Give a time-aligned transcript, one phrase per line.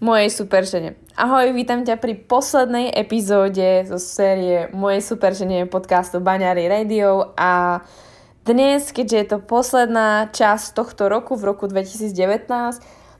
[0.00, 0.96] mojej super žene.
[1.12, 7.84] Ahoj, vítam ťa pri poslednej epizóde zo série mojej super žene podcastu Baňary Radio a
[8.48, 12.16] dnes, keďže je to posledná časť tohto roku, v roku 2019,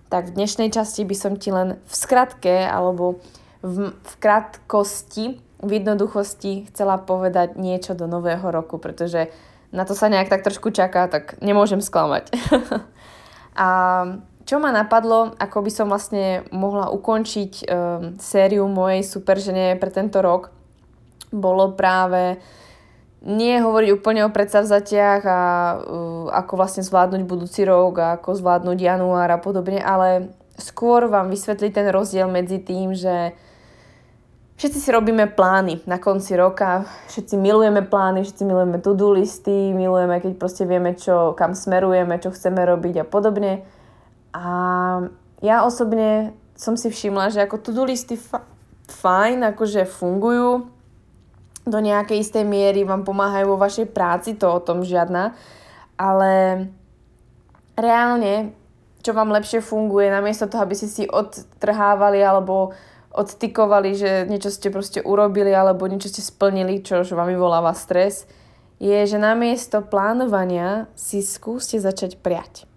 [0.08, 3.20] tak v dnešnej časti by som ti len v skratke alebo
[3.60, 9.28] v, v krátkosti, v jednoduchosti chcela povedať niečo do nového roku, pretože
[9.68, 12.32] na to sa nejak tak trošku čaká, tak nemôžem sklamať.
[13.52, 13.68] a
[14.50, 20.18] čo ma napadlo, ako by som vlastne mohla ukončiť um, sériu mojej superžene pre tento
[20.18, 20.50] rok,
[21.30, 22.42] bolo práve
[23.22, 25.40] nie hovoriť úplne o predsavzatiach a
[25.78, 25.78] uh,
[26.34, 31.70] ako vlastne zvládnuť budúci rok a ako zvládnuť január a podobne, ale skôr vám vysvetliť
[31.70, 33.30] ten rozdiel medzi tým, že
[34.58, 40.18] všetci si robíme plány na konci roka, všetci milujeme plány, všetci milujeme to-do listy, milujeme,
[40.18, 43.78] keď proste vieme, čo, kam smerujeme, čo chceme robiť a podobne
[44.30, 44.46] a
[45.40, 48.44] ja osobne som si všimla, že ako to-do listy fa-
[48.90, 50.68] fajn, akože fungujú,
[51.64, 55.36] do nejakej istej miery vám pomáhajú vo vašej práci, to o tom žiadna,
[56.00, 56.32] ale
[57.76, 58.56] reálne,
[59.04, 62.72] čo vám lepšie funguje, namiesto toho, aby ste si odtrhávali alebo
[63.10, 68.24] odtykovali, že niečo ste proste urobili alebo niečo ste splnili, čo vám vyvoláva stres,
[68.80, 72.69] je, že namiesto plánovania si skúste začať priať.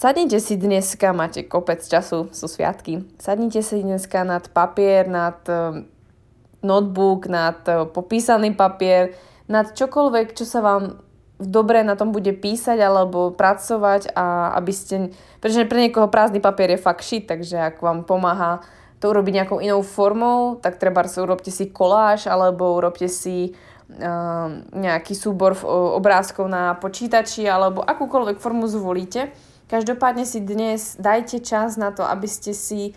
[0.00, 5.84] Sadnite si dneska, máte kopec času, sú sviatky, sadnite si dneska nad papier, nad uh,
[6.64, 9.12] notebook, nad uh, popísaný papier,
[9.44, 11.04] nad čokoľvek, čo sa vám
[11.36, 15.12] dobre na tom bude písať alebo pracovať a aby ste,
[15.44, 18.64] pretože pre niekoho prázdny papier je fakt shit, takže ak vám pomáha
[19.04, 25.12] to urobiť nejakou inou formou, tak treba urobte si koláž alebo urobte si uh, nejaký
[25.12, 32.02] súbor obrázkov na počítači alebo akúkoľvek formu zvolíte Každopádne si dnes dajte čas na to,
[32.02, 32.90] aby ste si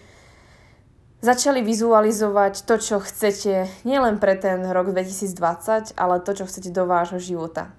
[1.22, 6.90] začali vizualizovať to, čo chcete nielen pre ten rok 2020, ale to, čo chcete do
[6.90, 7.70] vášho života.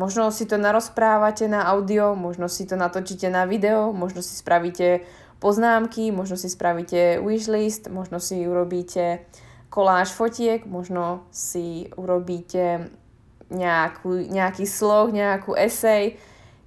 [0.00, 5.04] Možno si to narozprávate na audio, možno si to natočíte na video, možno si spravíte
[5.36, 9.28] poznámky, možno si spravíte wishlist, možno si urobíte
[9.68, 12.88] koláž fotiek, možno si urobíte
[13.52, 16.16] nejakú, nejaký sloh, nejakú esej,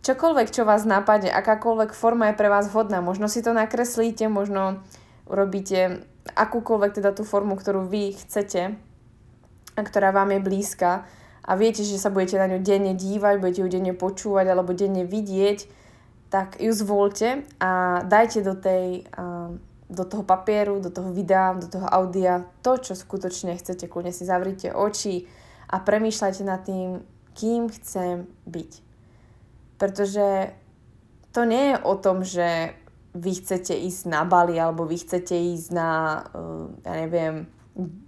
[0.04, 3.00] čokoľvek, čo vás napadne, akákoľvek forma je pre vás vhodná.
[3.00, 4.84] Možno si to nakreslíte, možno
[5.26, 6.04] urobíte
[6.36, 8.76] akúkoľvek teda tú formu, ktorú vy chcete
[9.74, 11.08] a ktorá vám je blízka
[11.44, 15.04] a viete, že sa budete na ňu denne dívať, budete ju denne počúvať alebo denne
[15.04, 15.68] vidieť,
[16.32, 19.08] tak ju zvolte a dajte do, tej,
[19.92, 23.92] do toho papieru, do toho videa, do toho audia to, čo skutočne chcete.
[23.92, 25.28] Kľudne si zavrite oči
[25.68, 27.04] a premýšľajte nad tým,
[27.36, 28.93] kým chcem byť.
[29.84, 30.56] Pretože
[31.36, 32.72] to nie je o tom, že
[33.12, 37.52] vy chcete ísť na Bali, alebo vy chcete ísť na, uh, ja neviem,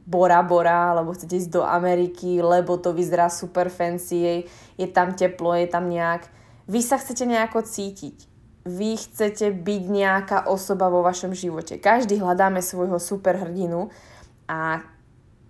[0.07, 4.47] Bora Bora, alebo chcete ísť do Ameriky, lebo to vyzerá super fancy,
[4.79, 6.31] je tam teplo, je tam nejak.
[6.71, 8.23] Vy sa chcete nejako cítiť.
[8.63, 11.75] Vy chcete byť nejaká osoba vo vašom živote.
[11.75, 13.91] Každý hľadáme svojho superhrdinu
[14.47, 14.79] a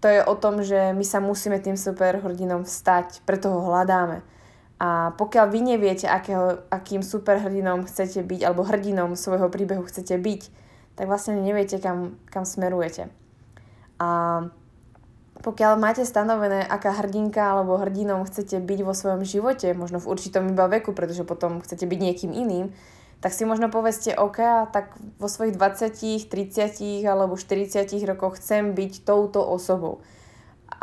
[0.01, 4.34] to je o tom, že my sa musíme tým superhrdinom vstať, preto ho hľadáme.
[4.75, 10.41] A pokiaľ vy neviete, akého, akým superhrdinom chcete byť, alebo hrdinom svojho príbehu chcete byť,
[10.99, 13.07] tak vlastne neviete, kam, kam smerujete.
[13.99, 14.07] A
[15.39, 20.51] pokiaľ máte stanovené, aká hrdinka alebo hrdinom chcete byť vo svojom živote, možno v určitom
[20.51, 22.75] iba veku, pretože potom chcete byť niekým iným,
[23.23, 24.43] tak si možno povedzte, OK,
[24.75, 30.03] tak vo svojich 20, 30 alebo 40 rokoch chcem byť touto osobou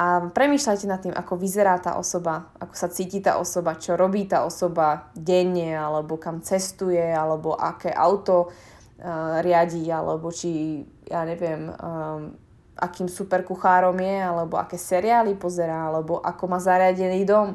[0.03, 4.27] a premýšľajte nad tým, ako vyzerá tá osoba, ako sa cíti tá osoba, čo robí
[4.27, 11.71] tá osoba denne, alebo kam cestuje, alebo aké auto uh, riadí, alebo či, ja neviem,
[11.71, 12.35] um,
[12.75, 17.55] akým super kuchárom je, alebo aké seriály pozerá, alebo ako má zariadený dom.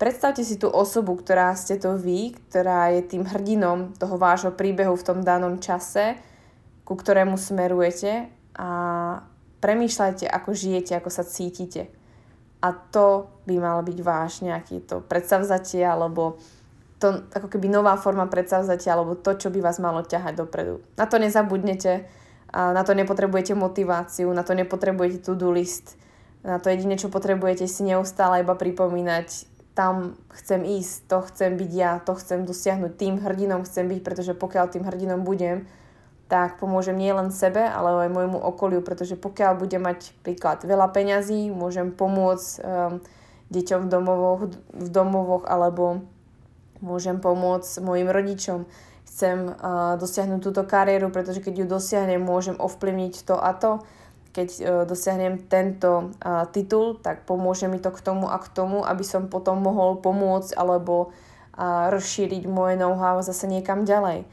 [0.00, 4.96] Predstavte si tú osobu, ktorá ste to vy, ktorá je tým hrdinom toho vášho príbehu
[4.96, 6.16] v tom danom čase,
[6.88, 8.70] ku ktorému smerujete a
[9.66, 11.90] premýšľajte, ako žijete, ako sa cítite.
[12.62, 16.38] A to by mal byť váš nejaký to predsavzatie, alebo
[17.02, 20.86] to ako keby nová forma predsavzatia, alebo to, čo by vás malo ťahať dopredu.
[20.94, 22.06] Na to nezabudnete,
[22.54, 25.98] a na to nepotrebujete motiváciu, na to nepotrebujete to-do list,
[26.46, 31.70] na to jedine, čo potrebujete si neustále iba pripomínať, tam chcem ísť, to chcem byť
[31.74, 35.68] ja, to chcem dosiahnuť, tým hrdinom chcem byť, pretože pokiaľ tým hrdinom budem,
[36.26, 41.54] tak pomôžem nielen sebe, ale aj môjmu okoliu, pretože pokiaľ budem mať príklad veľa peňazí,
[41.54, 42.98] môžem pomôcť um,
[43.54, 44.40] deťom v domovoch,
[44.74, 46.02] v domovoch alebo
[46.82, 48.66] môžem pomôcť mojim rodičom.
[49.06, 53.80] chcem uh, dosiahnuť túto kariéru, pretože keď ju dosiahnem, môžem ovplyvniť to a to.
[54.34, 58.82] Keď uh, dosiahnem tento uh, titul, tak pomôže mi to k tomu a k tomu,
[58.82, 61.14] aby som potom mohol pomôcť alebo
[61.54, 64.26] uh, rozšíriť moje know-how zase niekam ďalej.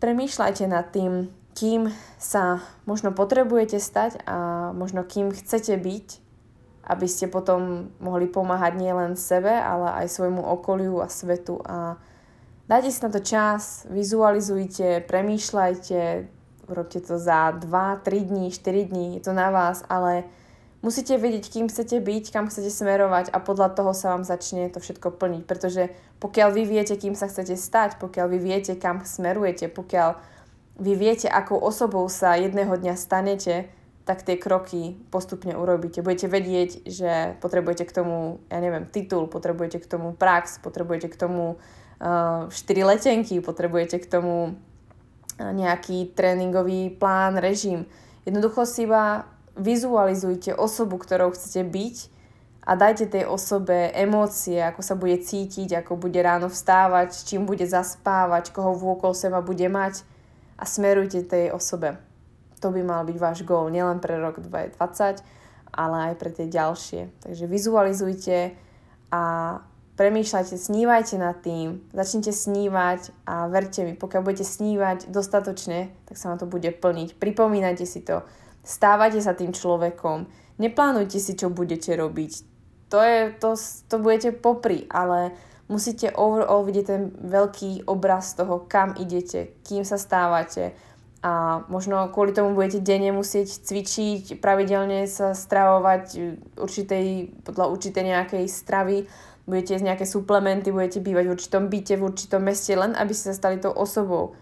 [0.00, 6.08] Premýšľajte nad tým, kým sa možno potrebujete stať a možno kým chcete byť,
[6.88, 11.60] aby ste potom mohli pomáhať nielen sebe, ale aj svojmu okoliu a svetu.
[11.68, 12.00] A
[12.70, 15.98] Dajte si na to čas, vizualizujte, premýšľajte,
[16.70, 20.30] robte to za 2, 3 dní, 4 dní, je to na vás, ale
[20.80, 24.80] musíte vedieť, kým chcete byť, kam chcete smerovať a podľa toho sa vám začne to
[24.80, 29.68] všetko plniť, pretože pokiaľ vy viete, kým sa chcete stať, pokiaľ vy viete, kam smerujete,
[29.72, 30.16] pokiaľ
[30.80, 33.68] vy viete, akou osobou sa jedného dňa stanete,
[34.08, 36.00] tak tie kroky postupne urobíte.
[36.00, 41.20] Budete vedieť, že potrebujete k tomu, ja neviem, titul, potrebujete k tomu prax, potrebujete k
[41.20, 41.60] tomu
[42.00, 44.56] 4 letenky, potrebujete k tomu
[45.36, 47.84] nejaký tréningový plán, režim.
[48.24, 51.96] Jednoducho si iba vizualizujte osobu, ktorou chcete byť
[52.66, 57.64] a dajte tej osobe emócie, ako sa bude cítiť, ako bude ráno vstávať, čím bude
[57.64, 60.04] zaspávať, koho vôkol seba bude mať
[60.60, 61.96] a smerujte tej osobe.
[62.60, 65.24] To by mal byť váš gól nielen pre rok 2020,
[65.72, 67.08] ale aj pre tie ďalšie.
[67.24, 68.52] Takže vizualizujte
[69.08, 69.22] a
[69.96, 76.32] premýšľajte, snívajte nad tým, začnite snívať a verte mi, pokiaľ budete snívať dostatočne, tak sa
[76.32, 77.16] vám to bude plniť.
[77.16, 78.20] Pripomínajte si to,
[78.64, 80.28] stávajte sa tým človekom,
[80.60, 82.32] neplánujte si, čo budete robiť.
[82.90, 83.54] To, je, to,
[83.86, 85.30] to budete popri, ale
[85.70, 90.74] musíte overall vidieť ten veľký obraz toho, kam idete, kým sa stávate,
[91.20, 96.16] a možno kvôli tomu budete denne musieť cvičiť, pravidelne sa stravovať
[96.56, 99.04] určitej, podľa určitej nejakej stravy,
[99.44, 103.32] budete jesť nejaké suplementy, budete bývať v určitom byte, v určitom meste, len aby ste
[103.32, 104.32] sa stali tou osobou.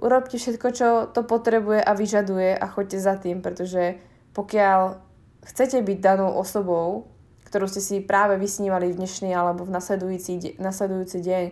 [0.00, 4.00] Urobte všetko, čo to potrebuje a vyžaduje a choďte za tým, pretože
[4.32, 4.96] pokiaľ
[5.44, 7.12] chcete byť danou osobou,
[7.44, 11.44] ktorú ste si práve vysnívali v dnešný alebo v nasledujúci, nasledujúci deň,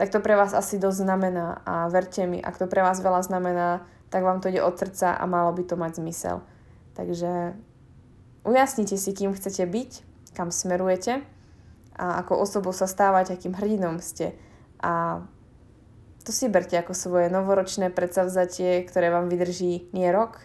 [0.00, 3.28] tak to pre vás asi dosť znamená a verte mi, ak to pre vás veľa
[3.28, 6.40] znamená, tak vám to ide od srdca a malo by to mať zmysel.
[6.96, 7.52] Takže
[8.48, 9.90] ujasnite si, kým chcete byť,
[10.32, 11.20] kam smerujete
[11.92, 14.32] a ako osobou sa stávať, akým hrdinom ste.
[14.80, 15.24] A
[16.22, 20.42] to si berte ako svoje novoročné predsavzatie, ktoré vám vydrží nie rok,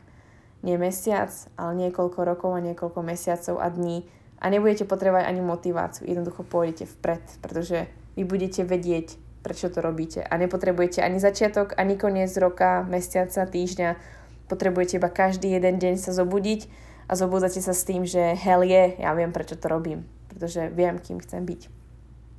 [0.66, 4.10] nie mesiac, ale niekoľko rokov a niekoľko mesiacov a dní.
[4.38, 10.22] A nebudete potrebovať ani motiváciu, jednoducho pôjdete vpred, pretože vy budete vedieť, prečo to robíte.
[10.22, 13.98] A nepotrebujete ani začiatok, ani koniec roka, mesiaca, týždňa.
[14.46, 16.70] Potrebujete iba každý jeden deň sa zobudiť
[17.10, 20.06] a zobudzate sa s tým, že hell je, ja viem, prečo to robím
[20.38, 21.77] pretože viem, kým chcem byť.